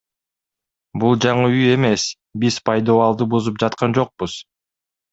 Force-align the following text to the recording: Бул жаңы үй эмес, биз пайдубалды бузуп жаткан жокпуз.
Бул 1.03 1.19
жаңы 1.25 1.51
үй 1.51 1.69
эмес, 1.75 2.07
биз 2.47 2.59
пайдубалды 2.71 3.31
бузуп 3.37 3.63
жаткан 3.67 3.99
жокпуз. 4.01 4.43